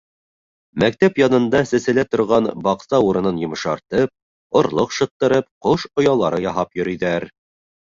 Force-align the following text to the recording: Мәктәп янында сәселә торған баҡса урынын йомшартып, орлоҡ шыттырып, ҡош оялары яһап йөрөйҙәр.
Мәктәп 0.83 1.19
янында 1.21 1.61
сәселә 1.73 2.05
торған 2.15 2.49
баҡса 2.69 3.03
урынын 3.11 3.39
йомшартып, 3.45 4.17
орлоҡ 4.65 5.01
шыттырып, 5.01 5.55
ҡош 5.69 5.91
оялары 6.05 6.47
яһап 6.51 6.79
йөрөйҙәр. 6.83 7.35